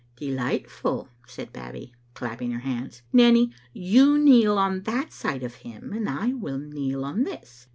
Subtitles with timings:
[0.15, 3.03] "Delightful!" said Babbie, clapping her hands.
[3.13, 7.67] "Nanny, you kneel on that side of him, and I will kneel on this.